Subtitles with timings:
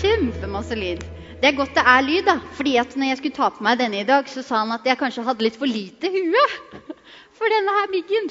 [0.00, 1.04] kjempemasse lyd.
[1.40, 2.38] Det er godt det er lyd, da.
[2.56, 4.86] fordi at når jeg skulle ta på meg denne i dag, så sa han at
[4.88, 6.44] jeg kanskje hadde litt for lite hue
[7.38, 8.30] for denne her myggen.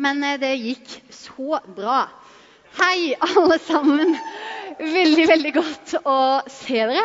[0.00, 2.06] Men eh, det gikk så bra.
[2.74, 4.16] Hei, alle sammen.
[4.80, 6.18] Veldig, veldig godt å
[6.50, 7.04] se dere.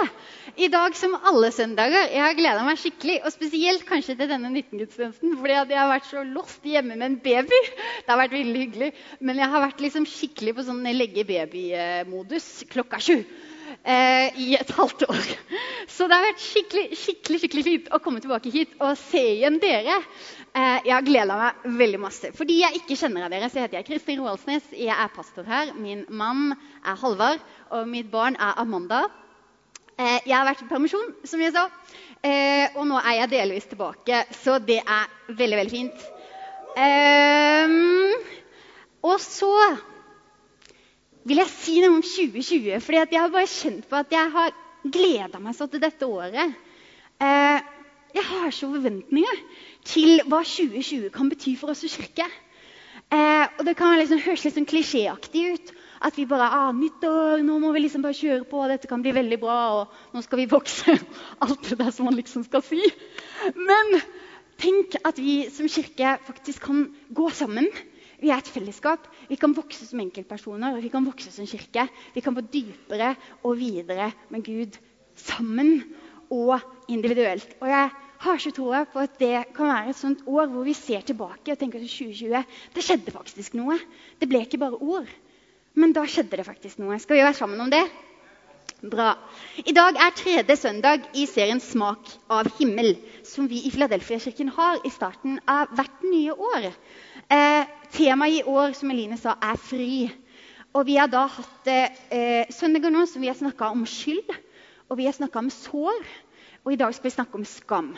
[0.59, 2.09] I dag som alle søndager.
[2.09, 3.19] Jeg har gleda meg skikkelig.
[3.23, 5.35] Og spesielt kanskje til denne 19-gudstjenesten.
[5.39, 7.61] Fordi jeg har vært så lost hjemme med en baby.
[8.03, 8.89] Det har vært veldig hyggelig.
[9.21, 13.21] Men jeg har vært liksom skikkelig på sånn legge baby-modus klokka sju.
[13.85, 15.29] Eh, I et halvt år.
[15.87, 19.59] Så det har vært skikkelig, skikkelig, skikkelig fint å komme tilbake hit og se igjen
[19.63, 19.95] dere.
[20.51, 22.33] Eh, jeg har gleda meg veldig masse.
[22.35, 24.67] Fordi jeg ikke kjenner av dere, så heter jeg Kristin Roaldsnes.
[24.75, 25.71] Jeg er pastor her.
[25.79, 26.51] Min mann
[26.83, 29.05] er Halvard, og mitt barn er Amanda.
[29.99, 31.65] Eh, jeg har vært i permisjon, som jeg sa,
[32.23, 34.25] eh, og nå er jeg delvis tilbake.
[34.43, 36.07] Så det er veldig, veldig fint.
[36.79, 38.13] Um,
[39.03, 39.51] og så
[41.27, 44.53] vil jeg si noe om 2020, fordi jeg har bare kjent på at jeg har
[44.83, 46.55] gleda meg så til dette året.
[47.19, 47.59] Uh,
[48.15, 49.41] jeg har så forventninger
[49.85, 52.25] til hva 2020 kan bety for oss i kirke.
[53.09, 55.75] Uh, og Det kan liksom høres litt sånn klisjéaktig ut.
[55.99, 59.11] At vi bare ah, 'Nyttår, nå må vi liksom bare kjøre på, dette kan bli
[59.11, 60.95] veldig bra, og nå skal vi vokse.
[61.43, 62.79] Alt det der som man liksom skal si.
[63.57, 63.99] Men
[64.63, 67.67] tenk at vi som kirke faktisk kan gå sammen.
[68.19, 69.05] Vi er et fellesskap.
[69.29, 71.87] Vi kan vokse som enkeltpersoner og vi kan vokse som kirke.
[72.15, 74.79] Vi kan gå dypere og videre med Gud
[75.15, 75.83] sammen
[76.29, 76.59] og
[76.91, 77.55] individuelt.
[77.61, 80.75] Og jeg har så troa på at det kan være et sånt år hvor vi
[80.75, 82.43] ser tilbake og tenker at 2020
[82.75, 83.79] det skjedde faktisk noe.
[84.19, 85.09] Det ble ikke bare ord.
[85.79, 86.99] Men da skjedde det faktisk noe.
[86.99, 87.85] Skal vi være sammen om det?
[88.79, 89.13] Bra.
[89.67, 94.79] I dag er tredje søndag i serien 'Smak av himmel', som vi i Filadelfia-kirken har
[94.85, 96.69] i starten av hvert nye år.
[97.29, 100.09] Eh, Temaet i år som Eline sa, er fri.
[100.73, 104.29] Og Vi har da hatt eh, søndager nå som vi har snakka om skyld,
[104.89, 106.05] og vi har snakka om sår.
[106.65, 107.91] Og i dag skal vi snakke om skam.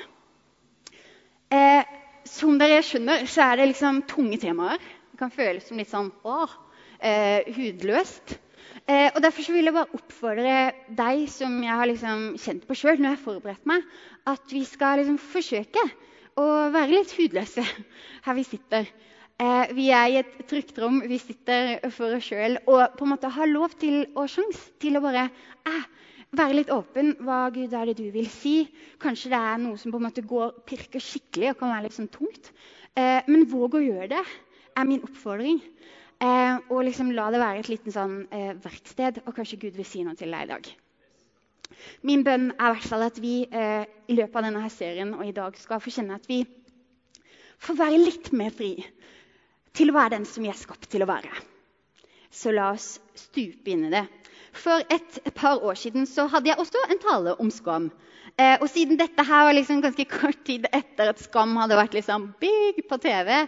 [1.51, 1.83] Eh,
[2.27, 4.83] som dere skjønner, så er det liksom tunge temaer.
[5.11, 6.51] Det kan føles som litt sånn åh,
[6.99, 8.37] eh, hudløst.
[8.87, 10.55] Eh, og Derfor så vil jeg bare oppfordre
[10.95, 13.87] deg som jeg har liksom kjent på sjøl, når jeg har forberedt meg,
[14.27, 15.83] at vi skal liksom forsøke
[16.39, 17.63] å være litt hudløse
[18.25, 18.91] her vi sitter.
[19.41, 23.13] Eh, vi er i et trygt rom, vi sitter for oss sjøl og på en
[23.15, 25.23] måte har lov til og sjanse til å bare
[25.65, 25.87] eh,
[26.37, 27.15] være litt åpen.
[27.25, 28.67] Hva Gud er det du vil si?
[29.01, 31.97] Kanskje det er noe som på en måte går, pirker skikkelig og kan være litt
[31.97, 32.51] sånn tungt.
[32.93, 34.21] Eh, men våg å gjøre det,
[34.77, 35.57] er min oppfordring.
[36.21, 39.89] Eh, og liksom la det være et liten sånn, eh, verksted, og kanskje Gud vil
[39.89, 40.69] si noe til deg i dag.
[42.05, 45.25] Min bønn er i hvert fall at vi eh, i løpet av denne serien og
[45.25, 46.43] i dag skal få kjenne at vi
[47.61, 48.75] får være litt mer fri
[49.77, 51.31] til å være den som vi er skapt til å være.
[52.31, 54.05] Så la oss stupe inn i det.
[54.51, 57.89] For et par år siden så hadde jeg også en tale om skam.
[58.39, 61.97] Eh, og siden dette her var liksom ganske kort tid etter at Skam hadde vært
[61.97, 63.43] liksom big på TV,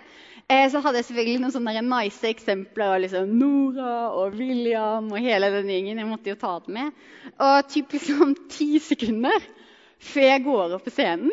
[0.51, 5.23] Eh, så hadde jeg selvfølgelig noen sånne nice eksempler av liksom Nora og William og
[5.23, 6.01] hele den gjengen.
[6.01, 7.03] Jeg måtte jo ta det med.
[7.37, 9.45] Og typ liksom ti sekunder
[10.03, 11.31] før jeg går opp på scenen,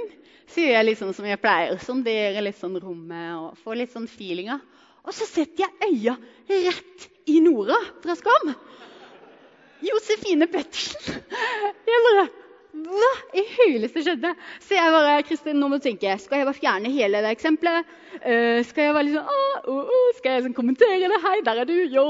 [0.50, 1.75] så gjør jeg sånn som jeg pleier.
[1.83, 4.61] Sonderer litt sånn rommet og får litt sånn feelinga.
[5.06, 6.16] Og så setter jeg øya
[6.50, 8.53] rett i Nora fra Skam.
[9.84, 11.22] Josefine Pettersen.
[11.88, 12.27] Jeg bare
[12.70, 14.31] hva i huleste skjedde?
[14.62, 16.12] Så jeg bare Kristin, nå må du tenke.
[16.22, 17.88] Skal jeg bare fjerne hele det eksempelet?
[18.20, 21.19] Uh, skal jeg bare liksom uh, uh, Skal jeg sånn kommentere det?
[21.25, 21.75] Hei, der er du.
[21.91, 22.04] Yo.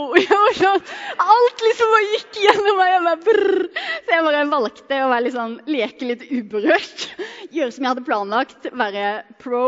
[1.33, 2.93] Alt liksom bare gikk gjennom meg.
[2.93, 3.67] Jeg bare, brrr.
[4.05, 7.07] Så jeg bare valgte å sånn, leke litt uberørt.
[7.55, 8.71] Gjøre som jeg hadde planlagt.
[8.85, 9.07] Være
[9.41, 9.65] pro.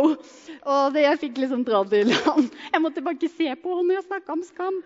[0.63, 2.53] Og det jeg fikk liksom dra til land.
[2.69, 4.83] Jeg måtte bare ikke se på når jeg snakka om skam.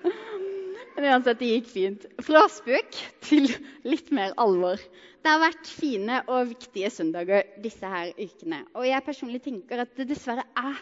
[0.96, 2.06] Men uansett, det gikk fint.
[2.24, 2.96] Fra spøk
[3.26, 3.50] til
[3.84, 4.80] litt mer alvor.
[5.20, 8.62] Det har vært fine og viktige søndager disse her ukene.
[8.72, 10.78] Og jeg personlig tenker at det dessverre er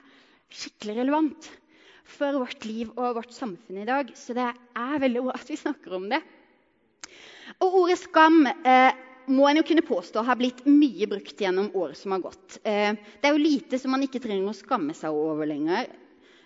[0.55, 1.49] skikkelig relevant
[2.15, 4.13] for vårt liv og vårt samfunn i dag.
[4.15, 6.23] Så det er veldig bra at vi snakker om det.
[7.65, 8.95] Og ordet skam eh,
[9.35, 12.61] må en jo kunne påstå har blitt mye brukt gjennom året som har gått.
[12.63, 15.91] Eh, det er jo lite som man ikke trenger å skamme seg over lenger.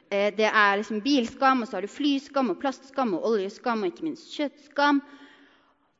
[0.08, 3.90] Eh, det er liksom bilskam, og så har du flyskam, og plastskam, og oljeskam og
[3.90, 5.02] ikke minst kjøttskam.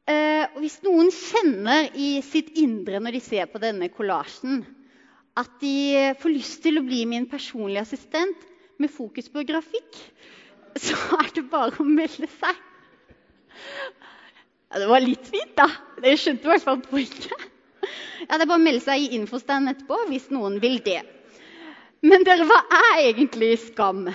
[0.08, 4.62] Eh, og hvis noen kjenner i sitt indre når de ser på denne kollasjen,
[5.38, 8.48] at de får lyst til å bli min personlige assistent
[8.80, 10.00] med fokus på grafikk,
[10.86, 12.64] så er det bare å melde seg.
[14.68, 15.68] Ja, det var litt fint, da.
[16.00, 17.46] Dere skjønte i hvert fall poenget.
[18.24, 21.00] Ja, det er bare å melde seg i infostand etterpå hvis noen vil det.
[22.06, 24.06] Men dere, hva er egentlig skam?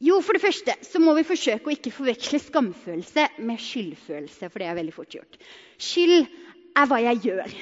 [0.00, 4.48] Jo, for det første så må vi forsøke å ikke forveksle skamfølelse med skyldfølelse.
[4.48, 5.38] For det er veldig fort gjort.
[5.78, 7.54] Skyld er hva jeg gjør.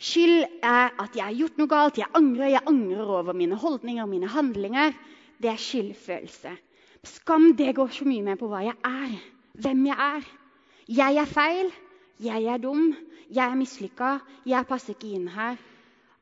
[0.00, 2.00] Skyld er at jeg har gjort noe galt.
[2.00, 4.94] Jeg angrer, jeg angrer over mine holdninger og mine handlinger.
[5.42, 6.54] Det er skyldfølelse.
[7.10, 9.16] Skam det går så mye mer på hva jeg er,
[9.60, 10.30] hvem jeg er.
[10.90, 11.68] Jeg er feil,
[12.20, 12.90] jeg er dum,
[13.30, 14.14] jeg er mislykka,
[14.48, 15.58] jeg passer ikke inn her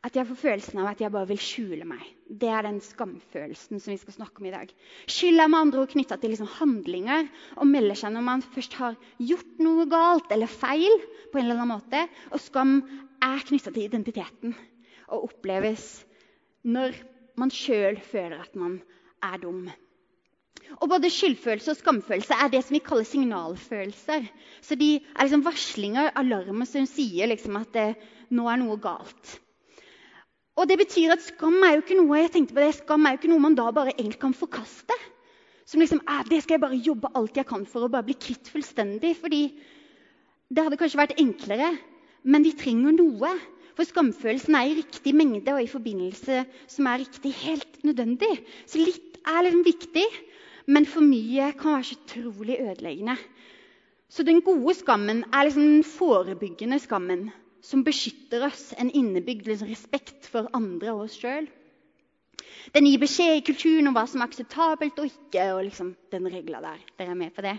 [0.07, 2.03] at jeg får følelsen av at jeg bare vil skjule meg.
[2.31, 4.71] Det er den skamfølelsen som vi skal snakke om i dag.
[5.11, 8.77] Skyld er med andre ord knytta til liksom handlinger og melder seg når man først
[8.79, 10.95] har gjort noe galt eller feil.
[11.33, 12.05] på en eller annen måte.
[12.31, 12.79] Og skam
[13.25, 14.55] er knytta til identiteten
[15.09, 15.89] og oppleves
[16.63, 16.95] når
[17.39, 18.79] man sjøl føler at man
[19.23, 19.67] er dum.
[20.79, 24.31] Og Både skyldfølelse og skamfølelse er det som vi kaller signalfølelser.
[24.63, 27.89] Så De er liksom varslinger, alarmer, som sier liksom at det,
[28.31, 29.39] nå er noe galt.
[30.59, 33.15] Og det betyr at skam er jo ikke noe jeg tenkte på det, skam er
[33.15, 34.97] jo ikke noe man da bare egentlig kan forkaste.
[35.69, 38.15] Som liksom, eh, Det skal jeg bare jobbe alt jeg kan for å bare bli
[38.15, 39.15] kvitt fullstendig.
[39.17, 39.53] fordi
[40.51, 41.79] det hadde kanskje vært enklere,
[42.25, 43.39] men vi trenger noe.
[43.77, 48.45] For skamfølelsen er i riktig mengde og i forbindelse som er riktig, helt nødvendig.
[48.67, 50.07] Så litt er liksom viktig,
[50.67, 53.17] men for mye kan være så utrolig ødeleggende.
[54.09, 57.31] Så den gode skammen er liksom den forebyggende skammen
[57.63, 61.49] som beskytter oss, en innebygd liksom, respekt for andre og oss sjøl.
[62.75, 65.47] Den gir beskjed i kulturen om hva som er akseptabelt og ikke.
[65.55, 66.83] og liksom, den regla der.
[66.99, 67.57] Dere er med på det?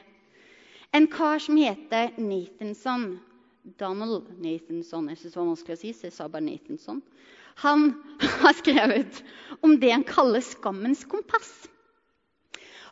[0.93, 3.19] En kar som heter Nathanson,
[3.77, 7.01] Donald Nathanson Jeg synes det var vanskelig å si, så jeg sa bare Nathanson.
[7.65, 7.91] Han
[8.43, 9.21] har skrevet
[9.61, 11.51] om det han kaller skammens kompass.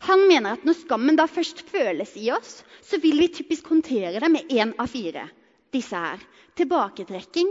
[0.05, 4.19] Han mener at når skammen da først føles i oss, så vil vi typisk håndtere
[4.21, 5.25] det med én av fire
[5.73, 6.21] disse er
[6.57, 7.49] Tilbaketrekking,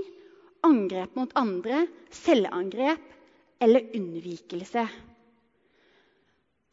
[0.66, 3.12] angrep mot andre, selvangrep
[3.62, 4.86] eller unnvikelse.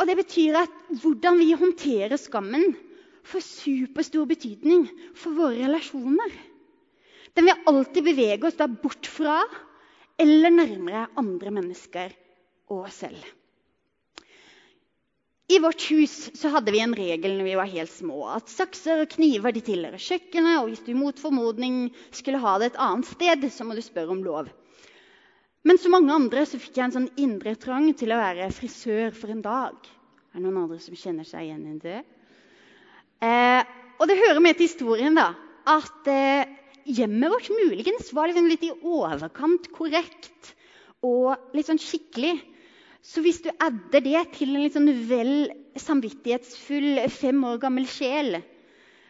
[0.01, 2.73] Og Det betyr at hvordan vi håndterer skammen,
[3.23, 6.33] får superstor betydning for våre relasjoner.
[7.33, 9.37] Den vil alltid bevege oss da bort fra
[10.19, 12.11] eller nærmere andre mennesker
[12.69, 13.23] og oss selv.
[15.51, 19.03] I vårt hus så hadde vi en regel når vi var helt små, at sakser
[19.03, 20.61] og kniver de tilhører kjøkkenet.
[20.61, 24.15] Og hvis du mot formodning skulle ha det et annet sted, så må du spørre
[24.15, 24.47] om lov.
[25.67, 29.13] Men som mange andre så fikk jeg en sånn indre trang til å være frisør
[29.15, 29.75] for en dag.
[30.31, 31.99] Er det noen andre som kjenner seg igjen i det?
[33.23, 33.61] Eh,
[33.99, 35.29] og det hører med til historien da,
[35.69, 36.49] at eh,
[36.83, 40.55] hjemmet vårt muligens var liksom litt i overkant korrekt
[41.03, 42.35] og litt sånn skikkelig.
[43.03, 48.37] Så hvis du adder det til en litt sånn vel samvittighetsfull fem år gammel sjel,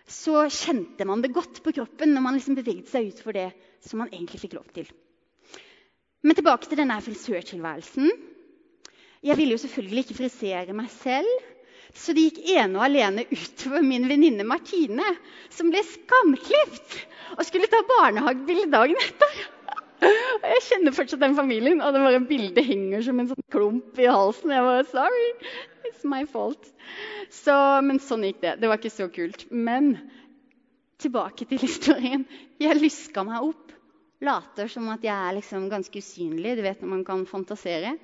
[0.09, 3.51] så kjente man det godt på kroppen når man liksom beveget seg ut for det
[3.85, 4.89] som man egentlig fikk lov til.
[6.23, 8.09] Men tilbake til denne frisørtilværelsen.
[9.23, 11.49] Jeg ville jo selvfølgelig ikke frisere meg selv.
[11.93, 15.05] Så det gikk ene og alene utover min venninne Martine,
[15.53, 16.95] som ble skamklipt
[17.37, 19.43] og skulle ta barnehagebilde dagen etter.
[20.03, 23.99] Og jeg kjenner fortsatt den familien, og det bare bildet henger som en sånn klump
[24.01, 24.53] i halsen.
[24.53, 25.27] Jeg bare sorry,
[25.89, 26.71] it's my fault.
[27.33, 27.55] Så,
[27.85, 28.57] men sånn gikk det.
[28.61, 29.45] Det var ikke så kult.
[29.51, 29.95] Men
[31.03, 32.25] tilbake til historien.
[32.61, 33.69] Jeg lyska meg opp.
[34.23, 36.55] Later som at jeg er liksom ganske usynlig.
[36.55, 37.97] Du vet når man kan fantasere.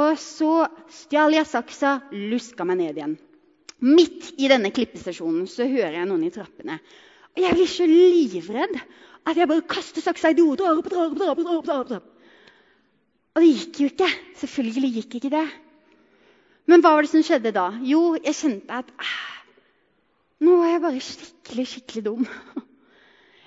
[0.00, 3.16] Og så stjal jeg saksa, luska meg ned igjen.
[3.84, 6.78] Midt i denne klippestasjonen så hører jeg noen i trappene.
[7.34, 8.78] Og jeg blir så livredd
[9.24, 10.50] at jeg bare kaster saksa i do.
[10.58, 12.10] Drar opp, drar opp, drar opp, drar opp.
[13.34, 14.10] Og det gikk jo ikke.
[14.42, 15.46] Selvfølgelig gikk ikke det.
[16.70, 17.66] Men hva var det som skjedde da?
[17.84, 19.32] Jo, jeg kjente at ah,
[20.44, 22.28] nå var jeg bare skikkelig, skikkelig dum.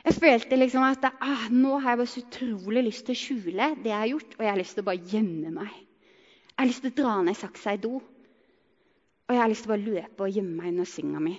[0.07, 3.65] Jeg følte liksom at ah, nå har jeg bare så utrolig lyst til å skjule
[3.83, 5.73] det jeg har gjort, og jeg har lyst til å bare gjemme meg.
[6.47, 7.91] Jeg har lyst til å dra ned saksa i do.
[9.27, 11.33] Og jeg har lyst til å bare løpe og gjemme meg under senga mi.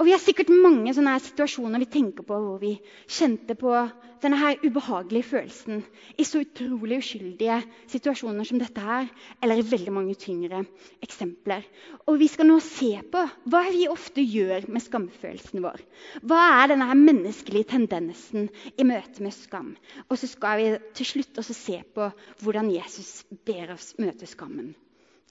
[0.00, 2.70] Og Vi har sikkert mange sånne situasjoner vi tenker på hvor vi
[3.04, 3.74] kjente på
[4.22, 5.82] denne her ubehagelige følelsen
[6.16, 7.58] i så utrolig uskyldige
[7.92, 9.10] situasjoner som dette her,
[9.44, 10.62] eller i veldig mange tyngre
[11.04, 11.68] eksempler.
[12.08, 15.84] Og Vi skal nå se på hva vi ofte gjør med skamfølelsen vår.
[16.24, 18.48] Hva er denne her menneskelige tendensen
[18.80, 19.74] i møte med skam?
[20.08, 22.08] Og så skal vi til slutt også se på
[22.40, 24.72] hvordan Jesus ber oss møte skammen.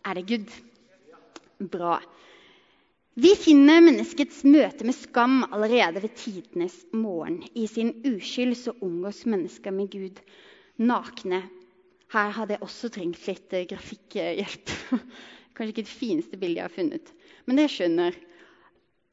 [0.05, 0.57] Er det good?
[1.73, 1.97] Bra.
[3.19, 7.41] Vi finner menneskets møte med skam allerede ved tidenes morgen.
[7.51, 10.21] I sin uskyld så omgås mennesker med Gud
[10.79, 11.41] nakne.
[12.13, 14.71] Her hadde jeg også trengt litt eh, grafikkhjelp.
[15.57, 17.11] Kanskje ikke det fineste bildet jeg har funnet,
[17.49, 18.15] men det skjønner.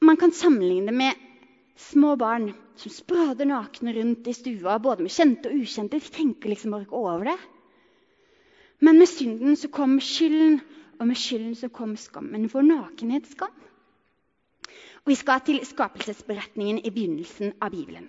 [0.07, 1.27] Man kan sammenligne det med
[1.89, 5.99] små barn som sprader nakne rundt i stua, både med kjente og ukjente.
[5.99, 7.39] De tenker liksom bare ikke over det.
[8.87, 10.61] Men med synden så kom skylden
[11.01, 12.47] og med skylden så kom skammen.
[12.53, 13.57] For nakenhet skam.
[15.05, 18.09] Og Vi skal til skapelsesberetningen i begynnelsen av Bibelen.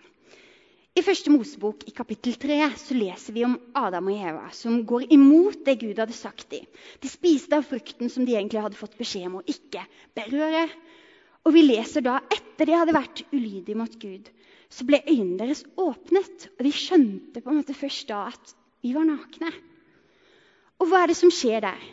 [0.97, 5.11] I første Mosebok i kapittel 3 så leser vi om Adam og Eva som går
[5.13, 6.65] imot det Gud hadde sagt dem.
[7.03, 9.83] De spiste av frukten som de egentlig hadde fått beskjed om å ikke
[10.17, 10.63] berøre.
[11.45, 14.25] Og vi leser da etter de hadde vært ulydige mot Gud,
[14.73, 16.49] så ble øynene deres åpnet.
[16.57, 19.53] Og de skjønte på en måte først da at vi var nakne.
[20.81, 21.87] Og hva er det som skjer der?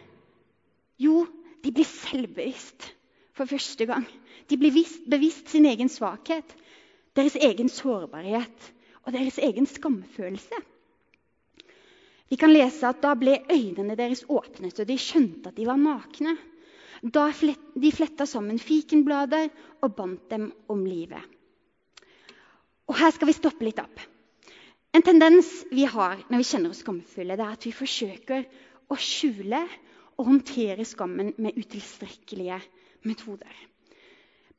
[1.04, 1.26] Jo,
[1.61, 2.88] de blir selvbevisst
[3.35, 4.07] for første gang.
[4.50, 4.75] De blir
[5.11, 6.55] bevisst sin egen svakhet,
[7.17, 8.71] deres egen sårbarhet
[9.05, 10.62] og deres egen skamfølelse.
[12.31, 15.79] Vi kan lese at da ble øynene deres åpnet, og de skjønte at de var
[15.79, 16.37] nakne.
[17.05, 19.50] Da de fletta sammen fikenblader
[19.85, 21.21] og bandt dem om livet.
[22.88, 24.00] Og Her skal vi stoppe litt opp.
[24.95, 28.47] En tendens vi har når vi kjenner oss skamfulle, det er at vi forsøker
[28.88, 29.61] å skjule
[30.14, 32.61] og håndtere skammen med utilstrekkelige
[33.08, 33.52] metoder.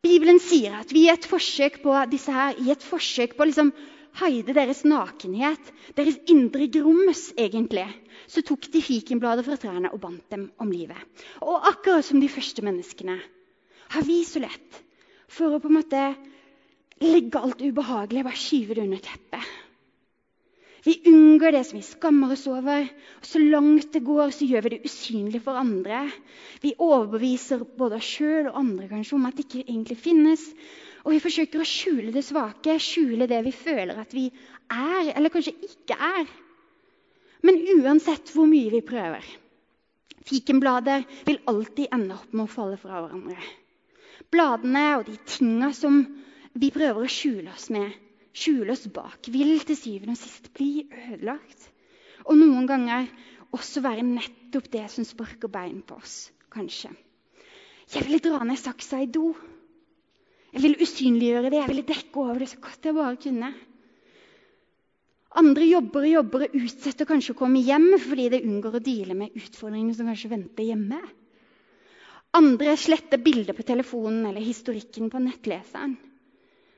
[0.06, 3.72] Bibelen sier at vi i et forsøk på disse her, i et forsøk på liksom
[4.20, 7.88] heide deres nakenhet, deres indre grums, egentlig,
[8.32, 11.00] så tok de fikenblader fra trærne og bandt dem om livet.
[11.42, 13.18] Og akkurat som de første menneskene
[13.96, 14.82] har vi så lett
[15.32, 16.06] for å på en måte
[17.04, 19.54] legge alt ubehagelig og bare skyve det under teppet.
[20.86, 22.86] Vi unngår det som vi skammer oss over.
[23.18, 26.04] og Så langt det går, så gjør vi det usynlig for andre.
[26.62, 30.44] Vi overbeviser både oss sjøl og andre kanskje om at det ikke egentlig finnes.
[31.06, 34.28] Og vi forsøker å skjule det svake, skjule det vi føler at vi
[34.70, 36.30] er, eller kanskje ikke er.
[37.46, 39.26] Men uansett hvor mye vi prøver
[40.26, 43.38] Fikenblader vil alltid ende opp med å falle fra hverandre.
[44.34, 46.00] Bladene og de tinga som
[46.58, 47.92] vi prøver å skjule oss med,
[48.36, 51.70] skjule oss bak, vil til syvende og sist bli ødelagt.
[52.26, 53.08] Og noen ganger
[53.56, 56.92] også være nettopp det som sparker bein på oss, kanskje.
[57.94, 59.30] Jeg ville dra ned saksa i do.
[60.56, 63.52] Jeg ville usynliggjøre det, jeg ville dekke over det så godt jeg bare kunne.
[65.36, 69.18] Andre jobber og jobber og utsetter kanskje å komme hjem fordi de unngår å deale
[69.20, 71.02] med utfordringene som kanskje venter hjemme.
[72.36, 75.98] Andre sletter bilder på telefonen eller historikken på nettleseren.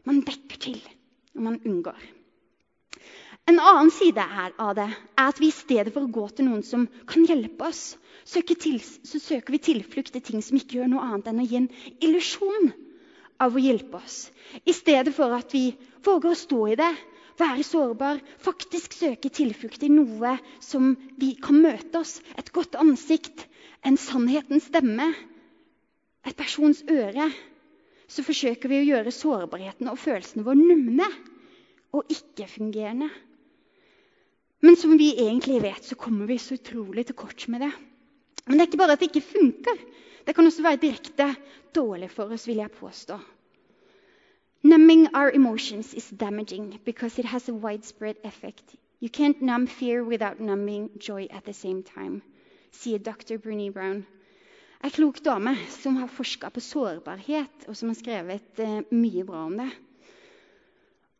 [0.09, 0.81] Man dekker til,
[1.38, 2.00] og man unngår.
[3.48, 4.24] En annen side
[4.60, 7.70] av det er at vi i stedet for å gå til noen som kan hjelpe
[7.70, 7.96] oss,
[8.27, 11.46] søker til, så søker vi tilflukt til ting som ikke gjør noe annet enn å
[11.48, 11.70] gi en
[12.03, 12.74] illusjon
[13.39, 14.17] av å hjelpe oss.
[14.67, 15.70] I stedet for at vi
[16.03, 16.91] våger å stå i det,
[17.38, 22.17] være sårbar, faktisk søke tilflukt i noe som vi kan møte oss.
[22.36, 23.46] Et godt ansikt,
[23.86, 25.12] en sannhetens stemme,
[26.27, 27.29] et persons øre.
[28.07, 31.07] Så forsøker vi å gjøre sårbarheten og følelsene våre numne
[31.95, 33.09] og ikke-fungerende.
[34.63, 37.71] Men som vi egentlig vet, så kommer vi så utrolig til kort med det.
[38.47, 39.81] Men det er ikke bare at det ikke funker.
[40.25, 41.27] Det kan også være direkte
[41.75, 43.19] dårlig for oss, vil jeg påstå.
[44.63, 48.75] Numbing our emotions is damaging because it has a widespread effect.
[48.99, 52.21] You can't numb fear without numbing joy at the same time,
[52.71, 53.37] sier dr.
[53.37, 54.05] Bruni Brown.
[54.86, 59.46] Ei klok dame som har forska på sårbarhet, og som har skrevet uh, mye bra
[59.48, 59.69] om det.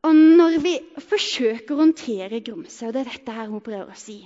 [0.06, 3.98] Og når vi forsøker å håndtere grumset, og det er dette her hun prøver å
[3.98, 4.20] si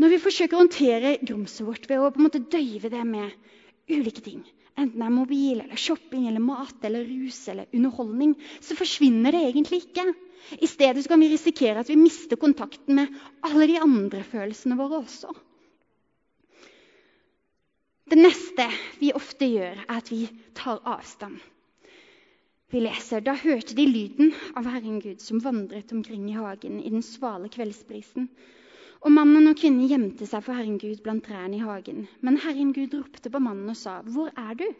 [0.00, 3.34] Når vi forsøker å håndtere grumset vårt ved å på en måte døyve det med
[3.90, 4.40] ulike ting.
[4.78, 9.42] Enten det er mobil, eller shopping, eller mat, eller rus eller underholdning, så forsvinner det
[9.48, 10.06] egentlig ikke.
[10.62, 15.02] I stedet kan vi risikere at vi mister kontakten med alle de andre følelsene våre
[15.02, 15.34] også.
[18.08, 18.64] Det neste
[19.02, 20.22] vi ofte gjør, er at vi
[20.56, 21.36] tar avstand.
[22.72, 26.88] Vi leser da hørte de lyden av Herren Gud som vandret omkring i hagen i
[26.92, 28.30] den svale kveldsprisen.
[29.04, 32.06] Og mannen og kvinnen gjemte seg for Herren Gud blant trærne i hagen.
[32.24, 34.74] Men Herren Gud ropte på mannen og sa, 'Hvor er du?'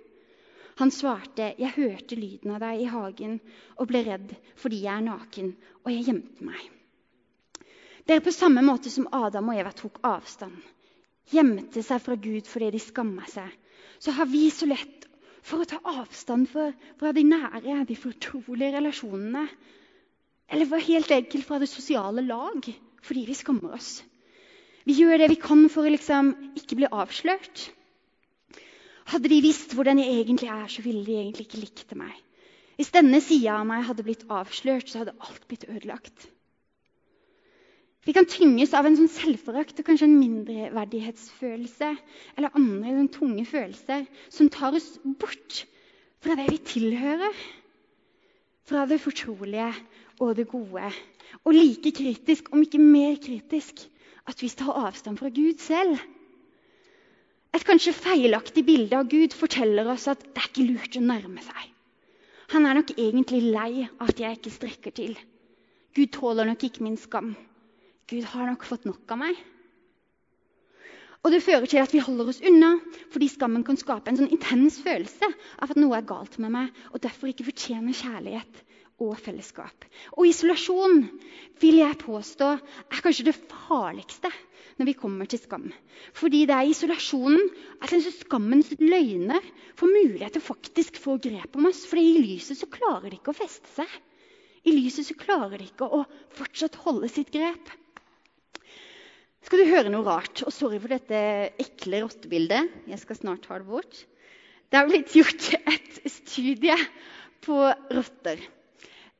[0.80, 3.40] Han svarte, 'Jeg hørte lyden av deg i hagen
[3.76, 6.70] og ble redd fordi jeg er naken, og jeg gjemte meg.'
[8.08, 10.56] Det er på samme måte som Adam og Eva tok avstand,
[11.32, 13.48] gjemte seg fra Gud fordi de skamma seg,
[13.98, 15.06] så har vi så lett
[15.44, 19.46] for å ta avstand fra de nære, de fortrolige relasjonene.
[20.48, 22.68] Eller helt enkelt fra det sosiale lag
[23.04, 23.98] fordi vi skammer oss.
[24.88, 27.68] Vi gjør det vi kan for å liksom ikke bli avslørt.
[29.08, 32.12] Hadde de visst hvordan jeg egentlig er, så ville de egentlig ikke likte meg.
[32.78, 36.28] Hvis denne sida av meg hadde blitt avslørt, så hadde alt blitt ødelagt.
[38.06, 41.90] Vi kan tynges av en sånn selvforakt og kanskje en mindreverdighetsfølelse
[42.38, 45.64] eller andre sånn tunge følelser som tar oss bort
[46.22, 47.34] fra det vi tilhører,
[48.68, 49.70] fra det fortrolige
[50.20, 50.90] og det gode
[51.44, 53.82] og like kritisk, om ikke mer kritisk,
[54.28, 55.98] at vi tar avstand fra Gud selv.
[57.54, 61.42] et kanskje feilaktig bilde av Gud forteller oss at det er ikke lurt å nærme
[61.42, 61.62] seg.
[62.52, 65.16] Han er nok egentlig lei av at jeg ikke strekker til.
[65.96, 67.34] Gud tåler nok ikke min skam.
[68.08, 69.38] Gud har nok fått nok av meg.
[71.26, 72.76] Og det fører til at vi holder oss unna,
[73.12, 76.70] fordi skammen kan skape en sånn intens følelse av at noe er galt med meg,
[76.94, 78.62] og derfor ikke fortjener kjærlighet
[79.02, 79.84] og fellesskap.
[80.16, 81.02] Og isolasjon
[81.62, 84.30] vil jeg påstå er kanskje det farligste
[84.78, 85.66] når vi kommer til skam.
[86.16, 87.50] Fordi det er i isolasjonen
[87.82, 89.42] at skammens løgner
[89.78, 91.82] får mulighet til faktisk få grep om oss.
[91.86, 93.90] For i lyset så klarer de ikke å feste seg.
[94.66, 96.04] I lyset så klarer de ikke å
[96.38, 97.70] fortsatt holde sitt grep.
[99.48, 100.42] Skal du høre noe rart?
[100.44, 101.18] Og sorry for dette
[101.56, 102.66] ekle rottebildet.
[102.84, 104.02] Jeg skal snart ta det bort.
[104.68, 106.76] Det har blitt gjort et studie
[107.46, 107.56] på
[107.96, 108.42] rotter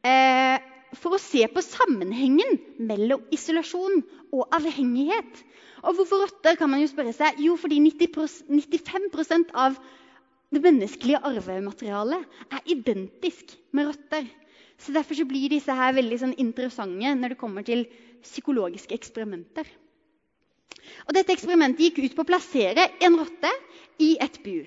[0.05, 0.59] eh,
[1.01, 5.41] for å se på sammenhengen mellom isolasjon og avhengighet.
[5.89, 7.41] Og hvorfor rotter, kan man jo spørre seg.
[7.41, 9.81] Jo, fordi 95% av
[10.53, 14.29] det menneskelige arvematerialet er identisk med rotter.
[14.77, 17.89] Så Derfor så blir disse her veldig sånn interessante når det kommer til
[18.29, 19.65] psykologiske eksperimenter.
[21.07, 23.51] Og dette Eksperimentet gikk ut på å plassere en rotte
[24.03, 24.67] i et bur.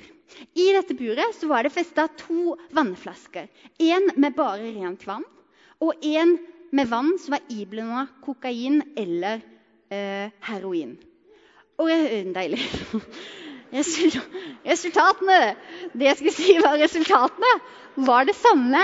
[0.58, 3.50] I dette buret var det festa to vannflasker.
[3.84, 5.26] En med bare rent vann,
[5.84, 6.38] og en
[6.72, 9.42] med vann som var iblanda kokain eller
[9.92, 10.96] eh, heroin.
[11.82, 11.90] Og
[12.36, 12.62] deilig.
[13.72, 15.38] Resultatene
[15.94, 17.52] Det jeg skulle si var resultatene,
[18.08, 18.82] var det samme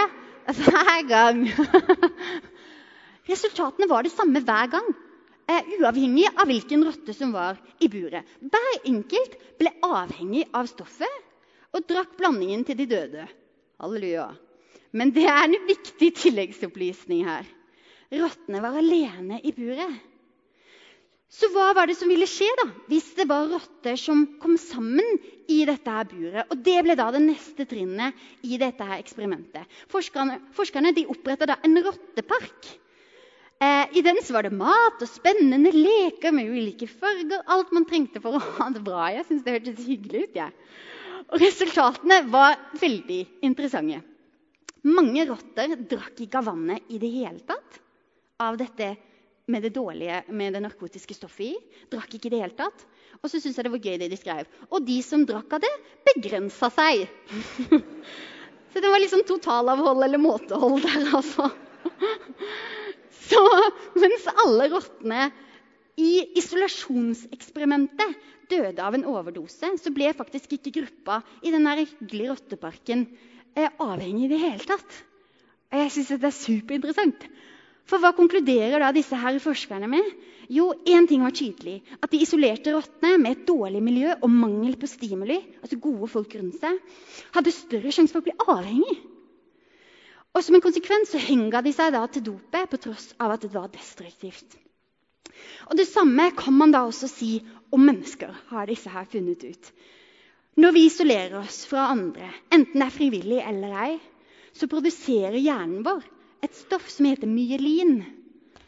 [0.48, 1.44] hver gang.
[3.32, 4.88] Resultatene var det samme hver gang.
[5.48, 8.28] Uh, uavhengig av hvilken rotte som var i buret.
[8.44, 11.24] Hver enkelt ble avhengig av stoffet
[11.76, 13.28] og drakk blandingen til de døde.
[13.80, 14.28] Halleluja.
[14.92, 17.48] Men det er en viktig tilleggsopplysning her.
[18.12, 19.96] Rottene var alene i buret.
[21.28, 25.18] Så hva var det som ville skje da, hvis det var rotter som kom sammen
[25.52, 26.48] i dette her buret?
[26.52, 28.16] Og Det ble da det neste trinnet
[28.48, 29.68] i dette her eksperimentet.
[29.92, 32.72] Forskerne, forskerne oppretta en rottepark
[33.60, 37.42] Eh, I den var det mat og spennende leker med ulike farger.
[37.50, 39.08] Alt man trengte for å ha det bra.
[39.16, 40.38] Jeg synes det hørtes hyggelig ut.
[40.38, 40.52] Ja.
[41.28, 44.04] Og Resultatene var veldig interessante.
[44.88, 47.82] Mange rotter drakk ikke av vannet i det hele tatt.
[48.46, 48.94] Av dette
[49.50, 51.82] med det dårlige, med det narkotiske stoffet i.
[51.90, 52.86] Drakk ikke i det hele tatt.
[53.24, 54.48] Og så syns jeg det var gøy det de skrev.
[54.70, 55.74] Og de som drakk av det,
[56.12, 57.08] begrensa seg.
[58.72, 61.50] så det var liksom totalavhold eller måtehold der, altså.
[63.28, 63.42] Så
[64.00, 65.30] mens alle rottene
[65.98, 68.16] i isolasjonseksperimentet
[68.52, 73.08] døde av en overdose, så ble faktisk ikke gruppa i den hyggelige rotteparken
[73.58, 75.04] eh, avhengig i det hele tatt.
[75.74, 77.28] Og jeg synes det er superinteressant.
[77.88, 80.08] For hva konkluderer da disse her forskerne med?
[80.52, 81.82] Jo, én ting var tydelig.
[82.00, 86.36] At de isolerte rottene med et dårlig miljø og mangel på stimuli, altså gode folk
[86.40, 86.80] rundt seg,
[87.36, 88.98] hadde større sjanse for å bli avhengig.
[90.38, 93.42] Og Som en konsekvens så henga de seg da til dopet på tross av at
[93.42, 94.58] det var destruktivt.
[95.66, 97.40] Og Det samme kan man da også si
[97.74, 99.72] om mennesker, har disse her funnet ut.
[100.62, 103.98] Når vi isolerer oss fra andre, enten det er frivillig eller ei,
[104.54, 106.06] så produserer hjernen vår
[106.46, 108.00] et stoff som heter myelin.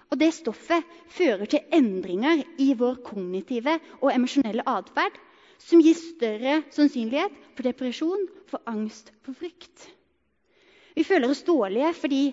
[0.10, 5.22] Og Det stoffet fører til endringer i vår kognitive og emosjonelle atferd,
[5.62, 9.90] som gir større sannsynlighet for depresjon, for angst, for frykt.
[10.96, 12.24] Vi føler oss dårlige fordi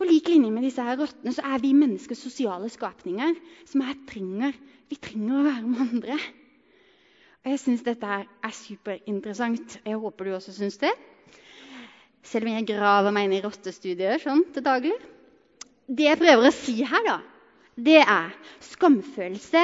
[0.00, 3.34] på lik linje med disse her rottene så er vi mennesker sosiale skapninger
[3.68, 4.54] som er trenger.
[4.88, 6.16] Vi trenger å være med andre.
[7.40, 9.78] Og Jeg syns dette er superinteressant.
[9.84, 10.92] Jeg håper du også syns det.
[12.24, 14.96] Selv om jeg graver meg inn i rottestudier sånn til daglig.
[15.88, 17.18] Det jeg prøver å si her, da,
[17.76, 18.34] det er
[18.70, 19.62] skamfølelse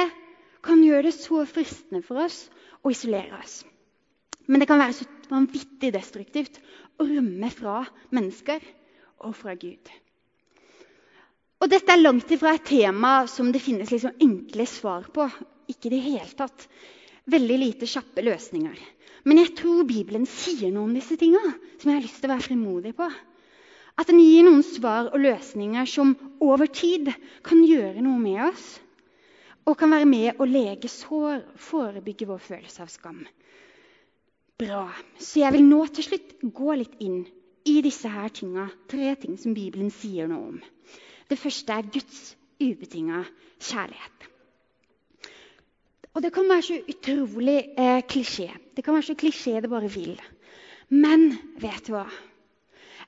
[0.65, 2.47] kan gjøre det så fristende for oss
[2.83, 3.61] å isolere oss.
[4.47, 6.59] Men det kan være så vanvittig destruktivt
[6.97, 7.81] å rømme fra
[8.15, 8.63] mennesker
[9.25, 9.89] og fra Gud.
[11.57, 15.25] Og Dette er langt ifra et tema som det finnes liksom enkle svar på.
[15.67, 16.67] Ikke i det hele tatt.
[17.27, 18.77] Veldig lite kjappe løsninger.
[19.27, 22.33] Men jeg tror Bibelen sier noe om disse tinga som jeg har lyst til å
[22.35, 23.07] være frimodig på.
[23.97, 26.13] At den gir noen svar og løsninger som
[26.45, 27.09] over tid
[27.43, 28.67] kan gjøre noe med oss.
[29.67, 33.25] Og kan være med å lege sår, forebygge vår følelse av skam.
[34.57, 34.87] Bra.
[35.21, 37.19] Så jeg vil nå til slutt gå litt inn
[37.69, 38.63] i disse her tinga.
[38.89, 40.57] Tre ting som Bibelen sier noe om.
[41.29, 42.21] Det første er Guds
[42.57, 43.21] ubetinga
[43.61, 44.25] kjærlighet.
[46.17, 48.49] Og det kan være så utrolig eh, klisjé.
[48.73, 50.17] Det kan være så klisjé det bare vil.
[50.89, 51.29] Men
[51.61, 52.07] vet du hva?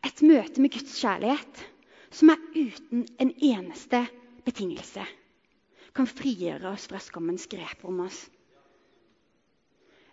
[0.06, 1.66] Et møte med Guds kjærlighet
[2.14, 4.06] som er uten en eneste
[4.46, 5.02] betingelse,
[5.98, 8.28] kan frigjøre oss fra skammens grep om oss.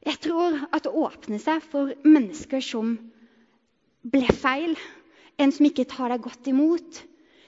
[0.07, 2.95] Jeg tror at det åpner seg for mennesker som
[4.07, 4.77] ble feil,
[5.42, 7.01] en som ikke tar deg godt imot.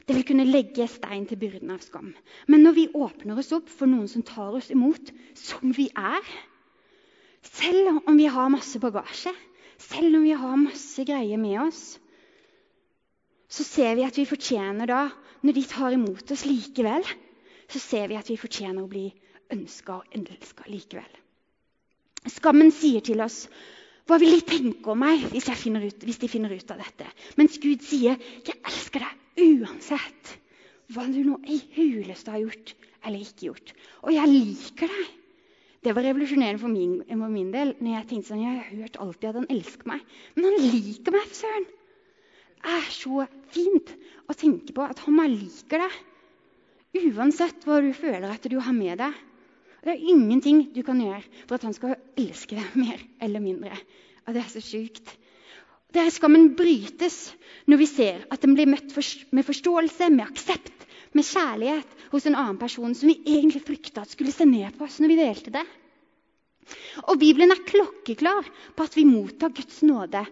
[0.08, 2.10] Det vil kunne legge stein til byrden av skam.
[2.48, 6.24] Men når vi åpner oss opp for noen som tar oss imot som vi er,
[7.44, 9.34] selv om vi har masse bagasje,
[9.78, 11.82] selv om vi har masse greier med oss,
[13.48, 15.04] så ser vi at vi fortjener da,
[15.44, 17.06] når de tar imot oss likevel,
[17.68, 19.06] så ser vi at vi fortjener å bli
[19.54, 21.08] ønska og elska likevel.
[22.32, 23.46] Skammen sier til oss
[24.08, 27.04] hva vil de tenke om meg hvis, ut, hvis, de finner ut av dette?
[27.36, 30.38] Mens Gud sier, 'Jeg elsker deg uansett
[30.94, 32.72] hva du nå i huleste har gjort
[33.04, 33.74] eller ikke gjort.'
[34.08, 35.10] Og jeg liker deg.
[35.84, 37.74] Det var revolusjonerende for min, for min del.
[37.80, 40.00] når Jeg tenkte sånn, jeg har hørt alltid at han elsker meg.
[40.34, 41.68] Men han liker meg, søren!
[42.58, 43.92] Det er så fint
[44.26, 46.00] å tenke på at han bare liker deg.
[47.12, 49.14] Uansett hva du føler at du har med deg.
[49.84, 53.78] Det er ingenting du kan gjøre for at han skal elske deg mer eller mindre.
[54.26, 55.14] Og det er så sjukt.
[55.94, 57.30] Der skammen brytes
[57.70, 58.92] når vi ser at den blir møtt
[59.32, 60.84] med forståelse, med aksept,
[61.16, 64.98] med kjærlighet hos en annen person som vi egentlig frykta skulle se ned på oss
[65.00, 65.64] når vi delte det.
[67.08, 70.26] Og Bibelen er klokkeklar på at vi mottar Guds nåde.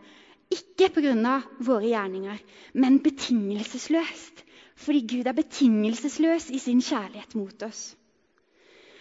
[0.52, 1.40] Ikke pga.
[1.58, 2.38] våre gjerninger,
[2.74, 4.44] men betingelsesløst.
[4.76, 7.96] Fordi Gud er betingelsesløs i sin kjærlighet mot oss.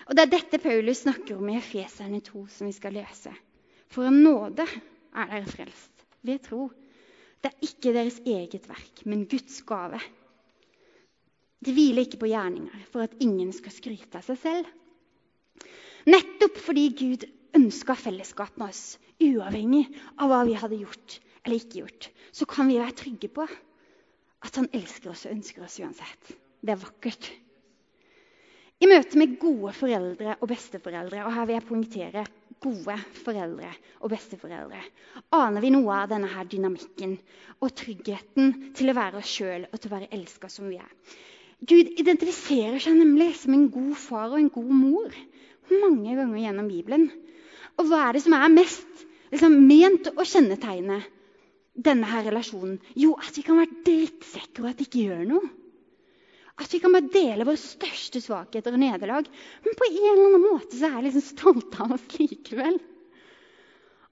[0.06, 3.34] Og Det er dette Paulus snakker om i Efeserne 2, som vi skal lese.
[3.90, 6.68] For en nåde er dere frelst ved tro.
[7.42, 10.00] Det er ikke deres eget verk, men Guds gave.
[11.66, 14.70] Det hviler ikke på gjerninger for at ingen skal skryte av seg selv.
[16.06, 17.26] Nettopp fordi Gud
[17.58, 19.88] ønska fellesskap med oss, uavhengig
[20.22, 24.58] av hva vi hadde gjort eller ikke gjort, så kan vi være trygge på at
[24.60, 26.32] han elsker oss og ønsker oss uansett.
[26.62, 27.30] Det er vakkert.
[28.84, 32.24] I møte med gode foreldre og besteforeldre, og her vil jeg poengtere
[32.66, 33.70] gode foreldre
[34.02, 34.82] og besteforeldre,
[35.38, 37.14] aner vi noe av denne her dynamikken
[37.64, 40.92] og tryggheten til å være oss sjøl og til å være elska som vi er.
[41.64, 45.20] Gud identifiserer seg nemlig som en god far og en god mor
[45.72, 47.06] mange ganger gjennom Bibelen.
[47.80, 51.00] Og hva er det som er mest liksom, ment å kjennetegne
[51.88, 52.76] denne her relasjonen?
[53.00, 55.54] Jo, at vi kan være drittsekker og at det ikke gjør noe.
[56.56, 59.28] At vi kan bare dele våre største svakheter og nederlag.
[59.66, 62.78] Men på en eller annen måte så er jeg liksom stolt av oss likevel.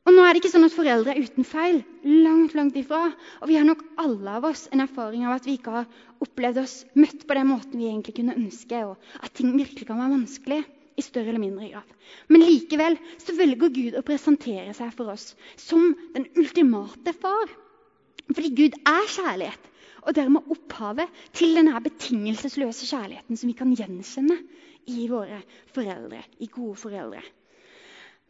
[0.03, 1.77] Og nå er det ikke sånn at foreldre er uten feil.
[2.03, 3.05] Langt, langt ifra.
[3.39, 5.87] Og vi har nok alle av oss en erfaring av at vi ikke har
[6.25, 10.01] opplevd oss møtt på den måten vi egentlig kunne ønske, og at ting virkelig kan
[10.03, 10.59] være vanskelig
[10.99, 11.95] i større eller mindre grad.
[12.27, 17.55] Men likevel så velger Gud å presentere seg for oss som den ultimate far.
[18.27, 19.71] Fordi Gud er kjærlighet
[20.03, 24.37] og dermed opphavet til denne betingelsesløse kjærligheten som vi kan gjenkjenne
[24.91, 25.39] i våre
[25.73, 27.23] foreldre, i gode foreldre.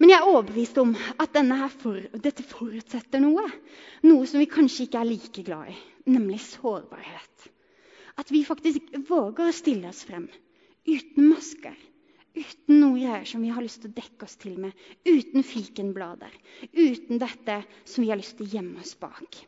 [0.01, 1.37] Men jeg er overbevist om at
[1.79, 3.45] for, dette forutsetter noe.
[4.03, 5.77] Noe som vi kanskje ikke er like glad i,
[6.09, 7.49] nemlig sårbarhet.
[8.17, 10.27] At vi faktisk våger å stille oss frem
[10.85, 11.77] uten masker.
[12.33, 14.73] Uten noe greier som vi har lyst til å dekke oss til med.
[15.05, 16.33] Uten fikenblader.
[16.73, 19.43] Uten dette som vi har lyst til å gjemme oss bak.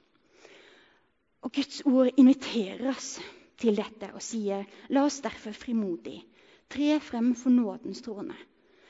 [1.46, 3.20] Og Guds ord inviterer oss
[3.62, 6.18] til dette og sier, la oss derfor frimodig
[6.72, 8.36] tre frem for nådens trone,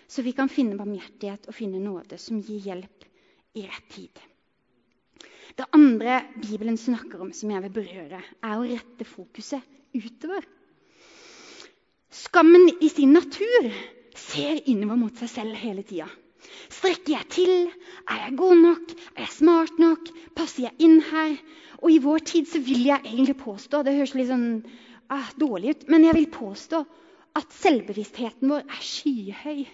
[0.07, 3.05] så vi kan finne barmhjertighet og finne nåde som gir hjelp
[3.59, 4.21] i rett tid.
[5.55, 9.63] Det andre Bibelen snakker om, som jeg vil berøre, er å rette fokuset
[9.95, 10.43] utover.
[12.11, 13.69] Skammen i sin natur
[14.15, 16.07] ser innover mot seg selv hele tida.
[16.71, 17.53] Strekker jeg til?
[18.11, 18.91] Er jeg god nok?
[19.15, 20.11] Er jeg smart nok?
[20.35, 21.37] Passer jeg inn her?
[21.85, 24.47] Og i vår tid så vil jeg egentlig påstå Det høres litt sånn
[25.13, 26.81] ah, dårlig ut, men jeg vil påstå
[27.37, 29.65] at selvbevisstheten vår er skyhøy.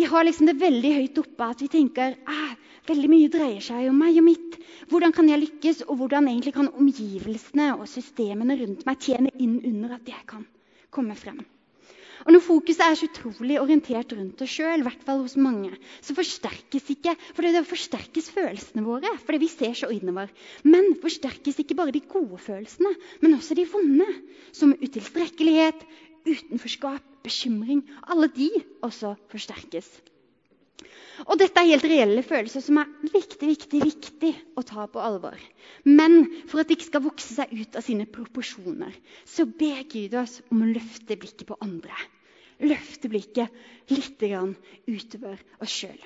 [0.00, 2.54] Vi har liksom det veldig høyt oppe at vi tenker ah,
[2.88, 4.56] veldig mye dreier seg om meg og mitt.
[4.88, 9.58] Hvordan kan jeg lykkes, og hvordan egentlig kan omgivelsene og systemene rundt meg tjene inn
[9.60, 10.46] under at jeg kan
[10.94, 11.42] komme frem?
[12.26, 15.70] Og Når fokuset er så utrolig orientert rundt oss sjøl, hos mange,
[16.04, 20.28] så forsterkes ikke for det forsterkes følelsene våre fordi vi ser så innover.
[20.64, 24.08] Men forsterkes ikke bare de gode følelsene, men også de vonde.
[24.52, 25.84] Som utilstrekkelighet,
[26.26, 27.84] utenforskap, bekymring.
[28.08, 28.50] Alle de
[28.82, 29.88] også forsterkes.
[31.26, 35.36] Og dette er helt reelle følelser som er viktig, viktig, viktig å ta på alvor.
[35.84, 38.94] Men for at de ikke skal vokse seg ut av sine proporsjoner,
[39.28, 41.96] så ber Gud oss om å løfte blikket på andre.
[42.60, 46.00] Løfte blikket litt utover oss sjøl.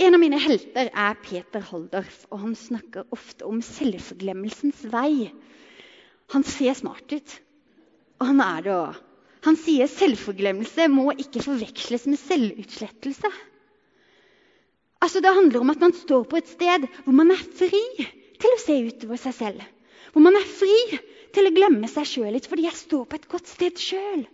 [0.00, 5.28] En av mine helter er Peter Haldorf, og han snakker ofte om selvforglemmelsens vei.
[6.32, 7.36] Han ser smart ut,
[8.20, 8.98] og han er det òg.
[9.46, 13.30] Han sier selvforglemmelse må ikke forveksles med selvutslettelse.
[15.00, 17.84] Altså, Det handler om at man står på et sted hvor man er fri
[18.40, 19.62] til å se utover seg selv.
[20.12, 20.98] Hvor man er fri
[21.34, 24.26] til å glemme seg sjøl litt, fordi jeg står på et godt sted sjøl.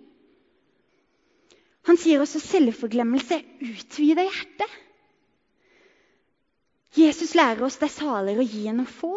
[1.87, 4.73] Han sier også selvforglemmelse utvider hjertet.
[6.97, 9.13] Jesus lærer oss det er saligere å gi enn å få.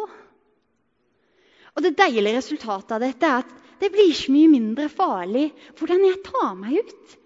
[1.70, 6.04] Og Det deilige resultatet av dette er at det blir så mye mindre farlig hvordan
[6.04, 7.16] jeg tar meg ut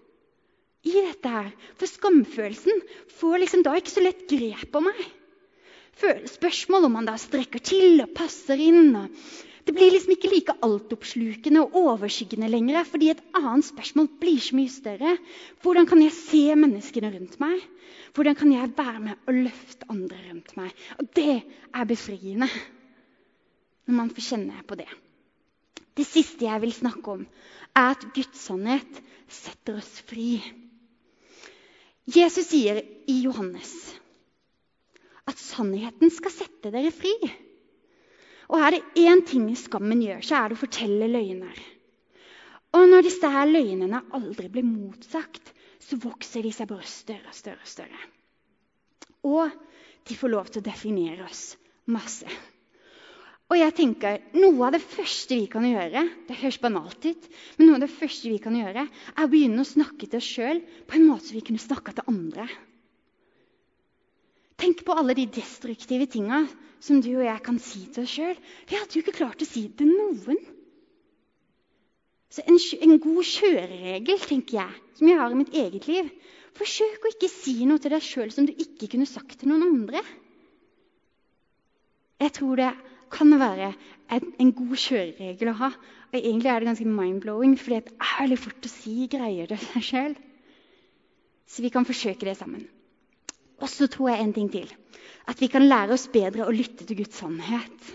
[0.84, 1.50] i dette her.
[1.80, 2.82] For skamfølelsen
[3.18, 5.02] får liksom da ikke så lett grep om meg.
[6.28, 8.94] Spørsmål om man da strekker til og passer inn.
[8.98, 9.12] Og
[9.64, 12.82] det blir liksom ikke like altoppslukende og overskyggende lenger.
[12.88, 15.14] Fordi et annet spørsmål blir så mye større.
[15.64, 17.62] Hvordan kan jeg se menneskene rundt meg?
[18.14, 20.74] Hvordan kan jeg være med og løfte andre rundt meg?
[20.98, 22.50] Og det er befriende
[23.84, 24.88] når man får kjenne på det.
[25.94, 27.26] Det siste jeg vil snakke om,
[27.76, 30.40] er at Guds sannhet setter oss fri.
[32.04, 33.72] Jesus sier i Johannes
[35.24, 37.14] at sannheten skal sette dere fri.
[38.52, 41.62] Og er det én ting skammen gjør, så er det å fortelle løgner.
[42.74, 47.38] Og når disse her løgnene aldri blir motsagt, så vokser de seg bare større og
[47.38, 47.62] større.
[47.62, 48.02] Og større.
[49.24, 49.48] Og
[50.04, 51.54] de får lov til å definere oss
[51.88, 52.28] masse.
[53.54, 57.68] Og jeg tenker, Noe av det første vi kan gjøre det høres banalt ut, men
[57.68, 60.62] noe av det første vi kan gjøre, er å begynne å snakke til oss sjøl
[60.90, 62.48] på en måte som vi kunne snakka til andre.
[64.58, 66.40] Tenk på alle de destruktive tinga
[66.82, 68.40] som du og jeg kan si til oss sjøl.
[68.66, 70.40] Vi hadde jo ikke klart å si det til noen.
[72.34, 76.10] Så en, en, god kjøreregel tenker jeg, som jeg har i mitt eget liv
[76.54, 79.64] Forsøk å ikke si noe til deg sjøl som du ikke kunne sagt til noen
[79.66, 80.02] andre.
[82.22, 82.68] Jeg tror det
[83.14, 83.72] kan være
[84.12, 85.72] en, en god kjøreregel å ha.
[86.12, 89.60] Og egentlig er det ganske mind-blowing, for det er veldig fort å si greier det
[89.62, 90.16] seg sjøl.
[91.50, 92.64] Så vi kan forsøke det sammen.
[93.62, 94.70] Og så tror jeg en ting til.
[95.30, 97.92] At vi kan lære oss bedre å lytte til Guds sannhet.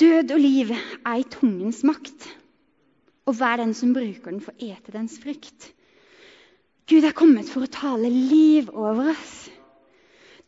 [0.00, 2.24] Død og liv er i tungens makt.
[3.28, 5.70] Og hver den som bruker den, får ete dens frykt.
[6.90, 9.34] Gud er kommet for å tale liv over oss.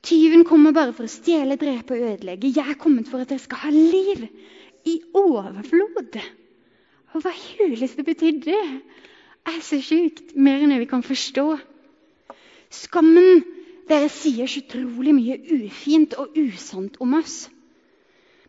[0.02, 2.50] Tyven kommer bare for å stjele, drepe og ødelegge.
[2.50, 4.26] Jeg er kommet for at dere skal ha liv
[4.88, 6.18] i overflod.
[7.12, 8.64] Og hva huleste betyr det?
[9.46, 10.34] er så sjukt.
[10.34, 11.46] Mer enn det vi kan forstå.
[12.72, 13.42] Skammen
[13.90, 17.46] dere sier så utrolig mye ufint og usant om oss.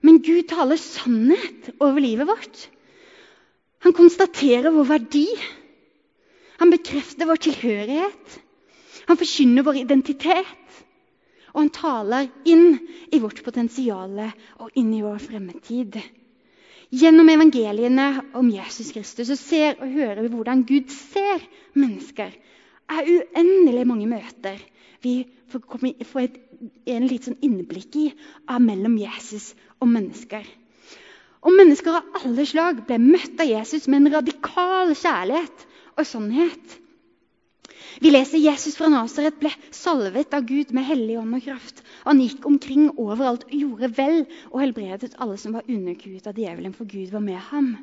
[0.04, 2.68] Men Gud taler sannhet over livet vårt.
[3.84, 5.28] Han konstaterer vår verdi.
[6.62, 8.40] Han bekrefter vår tilhørighet.
[9.10, 10.84] Han forkynner vår identitet.
[11.54, 12.80] Og han taler inn
[13.14, 14.18] i vårt potensial
[14.58, 16.00] og inn i vår fremtid.
[16.94, 21.42] Gjennom evangeliene om Jesus Kristus så ser og hører vi hvordan Gud ser
[21.78, 22.34] mennesker.
[22.34, 24.60] Det er uendelig mange møter
[25.04, 26.36] vi får, komme, får et,
[26.94, 28.10] en litt sånn innblikk i
[28.48, 30.46] av mellom Jesus og mennesker.
[31.44, 35.66] Og mennesker av alle slag ble møtt av Jesus med en radikal kjærlighet
[35.98, 36.78] og sannhet.
[38.02, 41.82] Vi leser Jesus fra Nasaret ble salvet av Gud med hellig ånd og kraft.
[42.06, 46.76] Han gikk omkring overalt og gjorde vel og helbredet alle som var underkuet av djevelen,
[46.76, 47.76] for Gud var med ham.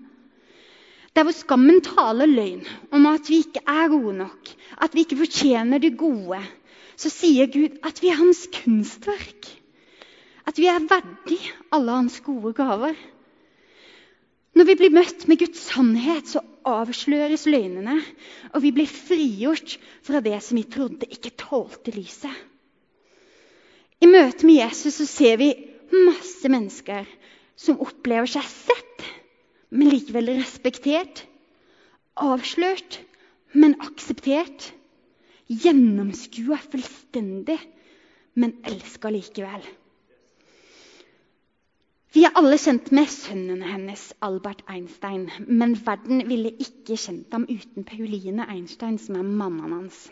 [1.14, 5.18] Der hvor skammen taler løgn om at vi ikke er gode nok, at vi ikke
[5.24, 6.38] fortjener det gode,
[7.00, 9.48] så sier Gud at vi er hans kunstverk.
[10.46, 11.40] At vi er verdig
[11.74, 12.94] alle hans gode gaver.
[14.60, 17.94] Når vi blir møtt med Guds sannhet, så avsløres løgnene,
[18.52, 22.34] og vi blir frigjort fra det som vi trodde ikke tålte lyset.
[24.04, 25.48] I møte med Jesus så ser vi
[25.88, 27.08] masse mennesker
[27.56, 29.08] som opplever seg sett,
[29.72, 31.24] men likevel respektert.
[32.20, 33.00] Avslørt,
[33.56, 34.74] men akseptert
[35.48, 37.56] gjennomskua fullstendig,
[38.36, 39.64] men elska likevel.
[42.10, 45.28] Vi er alle kjent med sønnen hennes, Albert Einstein.
[45.46, 50.08] Men verden ville ikke kjent ham uten Pauline Einstein, som er mammaen hans.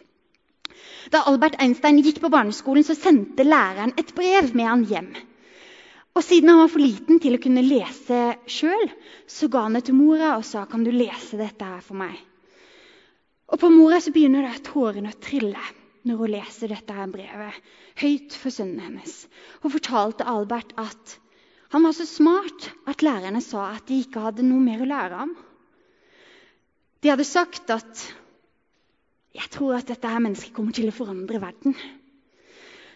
[1.10, 5.10] Da Albert Einstein gikk på barneskolen, så sendte læreren et brev med han hjem.
[6.14, 8.88] Og Siden han var for liten til å kunne lese sjøl,
[9.26, 12.14] så ga han det til mora og sa kan du lese dette her for meg.
[13.50, 15.70] Og på mora så begynner det tårene å trille
[16.06, 19.24] når hun leser dette her brevet høyt for sønnen hennes.
[19.64, 21.18] Hun fortalte Albert at
[21.68, 25.20] han var så smart at lærerne sa at de ikke hadde noe mer å lære
[25.20, 25.34] ham.
[27.02, 28.06] De hadde sagt at
[29.34, 31.76] 'Jeg tror at dette her mennesket kommer til å forandre verden'.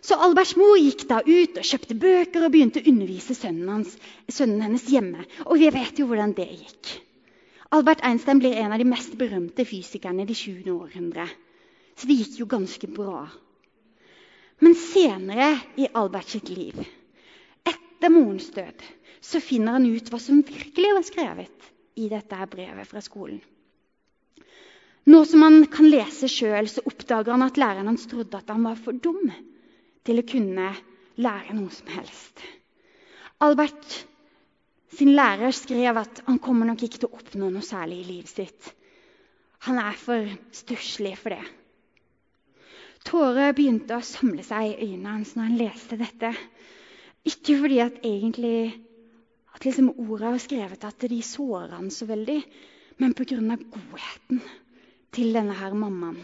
[0.02, 3.92] Så Alberts mor gikk da ut og kjøpte bøker og begynte å undervise sønnen, hans,
[4.26, 5.22] sønnen hennes hjemme.
[5.46, 6.90] Og vi vet jo hvordan det gikk.
[7.70, 10.72] Albert Einstein blir en av de mest berømte fysikerne i det 20.
[10.74, 11.28] århundre.
[11.94, 13.28] Så det gikk jo ganske bra.
[14.58, 16.82] Men senere i Albert sitt liv,
[18.02, 18.82] etter morens død,
[19.22, 21.66] så finner han ut hva som virkelig var skrevet
[22.02, 23.38] i dette brevet fra skolen.
[25.06, 28.78] Nå som han kan lese sjøl, oppdager han at læreren hans trodde at han var
[28.78, 29.30] for dum
[30.06, 30.72] til å kunne
[31.22, 32.42] lære noe som helst.
[33.42, 34.02] Albert
[34.98, 38.34] sin lærer skrev at han kommer nok ikke til å oppnå noe særlig i livet
[38.34, 38.72] sitt.
[39.68, 41.42] Han er for stusslig for det.
[43.06, 46.34] Tårer begynte å samle seg i øynene hans når han leste dette.
[47.24, 48.72] Ikke fordi at egentlig
[49.54, 52.40] at liksom ordet er skrevet at de sårer han så veldig,
[52.98, 53.56] men pga.
[53.56, 54.40] godheten
[55.12, 56.18] til denne her mammaen.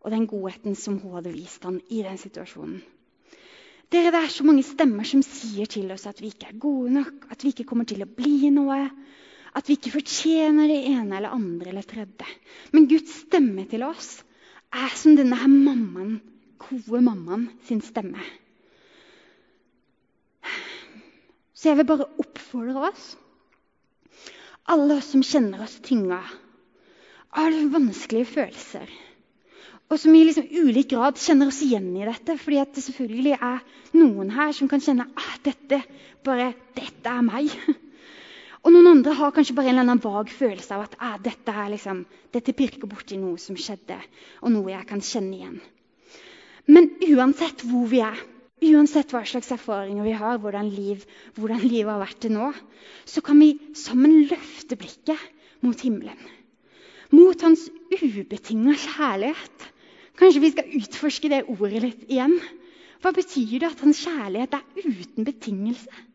[0.00, 2.82] Og den godheten som hun hadde vist han i den situasjonen.
[3.90, 6.92] Dere, Det er så mange stemmer som sier til oss at vi ikke er gode
[6.94, 8.90] nok, at vi ikke kommer til å bli noe,
[9.54, 12.28] at vi ikke fortjener det ene eller andre eller tredje.
[12.72, 14.20] Men Guds stemme til oss
[14.70, 16.20] er som denne her mammaen,
[16.62, 18.22] gode mammaen sin stemme.
[21.60, 23.10] Så jeg vil bare oppfordre oss,
[24.72, 26.22] alle oss som kjenner oss tynga
[27.36, 28.88] av vanskelige følelser,
[29.90, 32.38] og som i liksom ulik grad kjenner oss igjen i dette.
[32.38, 33.60] fordi det selvfølgelig er
[33.92, 35.82] noen her som kan kjenne at ah, dette,
[36.24, 37.52] bare, dette er meg.
[38.64, 41.52] Og noen andre har kanskje bare en eller annen vag følelse av at ah, dette,
[41.52, 43.96] er liksom, dette pirker borti noe som skjedde,
[44.44, 45.60] og noe jeg kan kjenne igjen.
[46.70, 48.20] Men uansett hvor vi er,
[48.60, 51.04] Uansett hva slags erfaringer vi har, hvordan, liv,
[51.38, 52.50] hvordan livet har vært til nå,
[53.08, 55.22] så kan vi sammen løfte blikket
[55.64, 56.20] mot himmelen.
[57.10, 59.64] Mot hans ubetinga kjærlighet.
[60.20, 62.36] Kanskje vi skal utforske det ordet litt igjen.
[63.00, 66.06] Hva betyr det at hans kjærlighet er uten betingelse?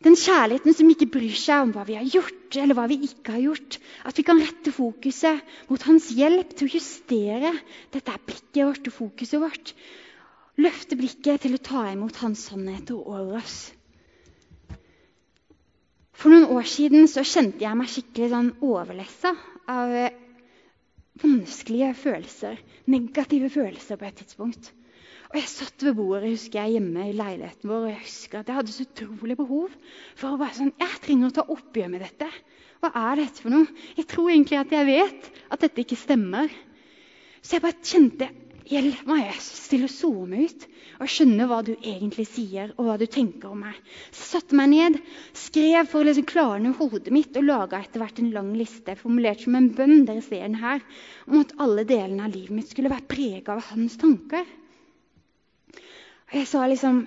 [0.00, 3.34] Den kjærligheten som ikke bryr seg om hva vi har gjort eller hva vi ikke
[3.34, 3.76] har gjort.
[4.08, 7.52] At vi kan rette fokuset mot hans hjelp til å justere
[7.92, 9.74] dette blikket vårt og fokuset vårt
[10.60, 13.58] løfte blikket til å ta imot hans sannheter over oss.
[16.20, 19.32] For noen år siden så kjente jeg meg skikkelig sånn overlessa
[19.72, 20.18] av eh,
[21.22, 22.60] vanskelige følelser,
[22.92, 24.68] negative følelser på et tidspunkt.
[25.30, 28.48] Og Jeg satt ved bordet husker jeg, hjemme i leiligheten vår og jeg husker at
[28.50, 29.76] jeg hadde så utrolig behov
[30.18, 32.28] for å være sånn Jeg trenger å ta oppgjør med dette.
[32.82, 33.68] Hva er dette for noe?
[33.94, 36.50] Jeg tror egentlig at jeg vet at dette ikke stemmer.
[37.40, 38.28] Så jeg bare kjente
[38.68, 40.64] Hjelp meg, Jesus, til å zoome ut
[41.00, 43.78] og skjønne hva du egentlig sier og hva du tenker om meg.
[44.12, 44.98] Så satte meg ned,
[45.36, 49.44] skrev for å liksom klarne hodet mitt og laga etter hvert en lang liste formulert
[49.44, 50.82] som en bønn dere ser den her,
[51.26, 54.44] om at alle delene av livet mitt skulle være prega av hans tanker.
[56.30, 57.06] Og jeg sa liksom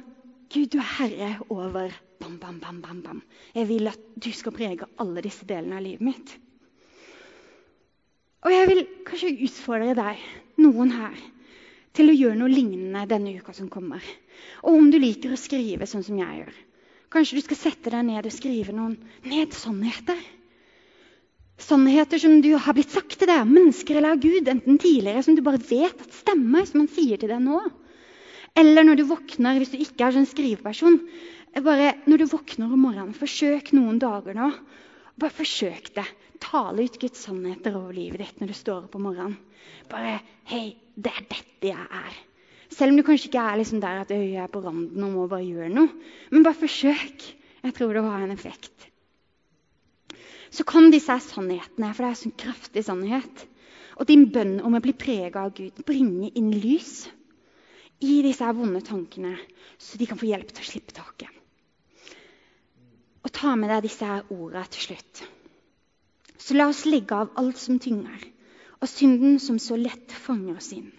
[0.53, 3.21] Gud, du er herre over bam, bam, bam, bam, bam.
[3.55, 6.33] Jeg vil at du skal prege alle disse delene av livet mitt.
[8.43, 10.19] Og jeg vil kanskje utfordre deg,
[10.59, 11.15] noen her,
[11.93, 14.03] til å gjøre noe lignende denne uka som kommer.
[14.65, 16.55] Og om du liker å skrive sånn som jeg gjør.
[17.13, 18.95] Kanskje du skal sette deg ned og skrive noen
[19.29, 20.17] ned sannheter.
[21.61, 25.21] Sannheter som du har blitt sagt til deg av mennesker eller av Gud, enten tidligere,
[25.23, 27.61] som du bare vet at stemmer, som han sier til deg nå.
[28.57, 30.97] Eller når du våkner, hvis du ikke er sånn skriveperson.
[31.61, 34.49] Bare når du våkner om morgenen, forsøk noen dager nå.
[35.21, 36.05] Bare forsøk det.
[36.43, 39.37] Tale ut Guds sannheter over livet ditt når du står opp om morgenen.
[39.91, 42.17] Bare Hei, det er dette jeg er.
[42.73, 45.27] Selv om du kanskje ikke er liksom der at øyet er på randen og må
[45.31, 45.91] bare gjøre noe.
[46.33, 47.29] Men bare forsøk.
[47.63, 48.89] Jeg tror det har en effekt.
[50.53, 53.45] Så kan disse sannhetene, for det er sånn kraftig sannhet,
[53.97, 57.07] og din bønn om å bli prega av Gud, bringe inn lys
[58.03, 59.37] i disse vonde tankene,
[59.79, 61.29] så de kan få hjelp til å slippe taket.
[63.23, 65.23] Og ta med deg disse ordene til slutt.
[66.43, 68.25] Så la oss legge av alt som tynger
[68.83, 70.89] og synden som så lett fanger oss inn.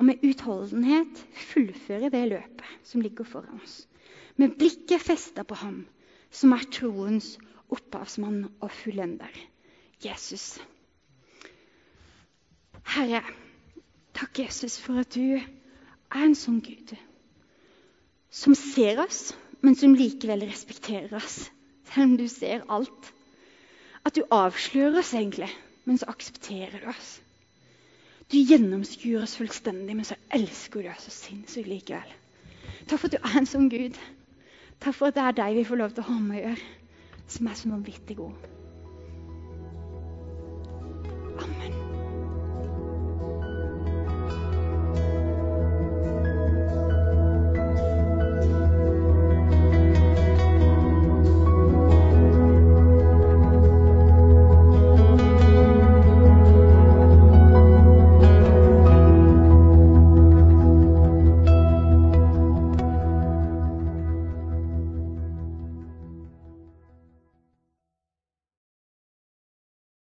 [0.00, 3.82] Og med utholdenhet fullføre det løpet som ligger foran oss.
[4.40, 5.82] Med blikket festa på ham
[6.32, 7.34] som er troens
[7.68, 9.34] opphavsmann og fullender,
[10.00, 10.56] Jesus.
[12.94, 13.20] Herre,
[14.16, 16.96] takk, Jesus, for at du er en sånn Gud
[18.30, 21.50] som ser oss, men som likevel respekterer oss,
[21.90, 23.10] selv om du ser alt.
[24.06, 25.50] At du avslører oss egentlig
[25.90, 27.18] men så aksepterer du oss.
[28.30, 32.12] Du gjennomskuer oss fullstendig, men så elsker du oss så sinnssykt likevel.
[32.86, 33.98] Takk for at du er en sånn Gud.
[34.80, 36.68] Takk for at det er deg vi får lov til å ha med å gjøre,
[37.34, 38.59] som er så vanvittig god.